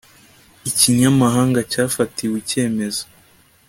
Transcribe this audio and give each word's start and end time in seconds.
ikinyamahanga 0.69 1.59
cyafatiwe 1.71 2.35
icyemezo 2.43 3.03